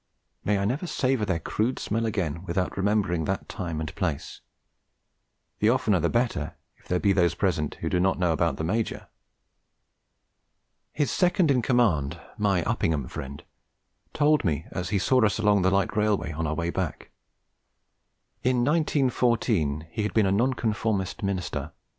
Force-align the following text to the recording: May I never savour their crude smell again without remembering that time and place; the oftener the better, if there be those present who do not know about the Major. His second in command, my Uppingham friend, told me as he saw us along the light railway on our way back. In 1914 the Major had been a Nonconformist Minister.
May 0.43 0.57
I 0.57 0.65
never 0.65 0.87
savour 0.87 1.27
their 1.27 1.37
crude 1.39 1.77
smell 1.77 2.07
again 2.07 2.43
without 2.45 2.75
remembering 2.75 3.25
that 3.25 3.47
time 3.47 3.79
and 3.79 3.93
place; 3.93 4.41
the 5.59 5.69
oftener 5.69 5.99
the 5.99 6.09
better, 6.09 6.55
if 6.77 6.87
there 6.87 6.99
be 6.99 7.13
those 7.13 7.35
present 7.35 7.75
who 7.81 7.87
do 7.89 7.99
not 7.99 8.17
know 8.17 8.33
about 8.33 8.55
the 8.57 8.63
Major. 8.63 9.09
His 10.91 11.11
second 11.11 11.51
in 11.51 11.61
command, 11.61 12.19
my 12.35 12.63
Uppingham 12.63 13.09
friend, 13.11 13.43
told 14.11 14.43
me 14.43 14.65
as 14.71 14.89
he 14.89 14.97
saw 14.97 15.23
us 15.23 15.37
along 15.37 15.61
the 15.61 15.69
light 15.69 15.95
railway 15.95 16.31
on 16.31 16.47
our 16.47 16.55
way 16.55 16.71
back. 16.71 17.11
In 18.41 18.65
1914 18.65 19.69
the 19.69 19.75
Major 19.89 20.01
had 20.01 20.13
been 20.15 20.25
a 20.25 20.31
Nonconformist 20.31 21.21
Minister. 21.21 21.73